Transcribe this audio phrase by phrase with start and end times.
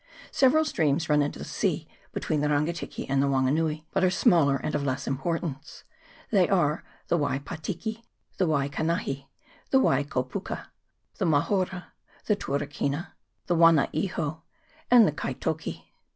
[0.31, 4.55] Several streams run into the sea between the Rangitiki and the Wanganui, but are smaller
[4.57, 5.83] and of less importance:
[6.31, 8.01] they are the Wai Patiki,
[8.39, 9.27] the Waikanahi,
[9.69, 10.69] the Wai Kopuka,
[11.19, 11.91] the Mahora,
[12.25, 13.09] the Turakina,
[13.45, 14.41] the Wangaiho,
[14.89, 15.85] and the Kaitoki.